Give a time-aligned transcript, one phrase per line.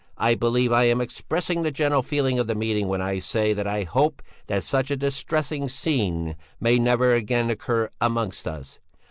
[0.17, 3.67] I believe I am expressing the general feeling of the meeting when I say that
[3.67, 8.79] I hope that such a distressing scene may never again occur amongst us.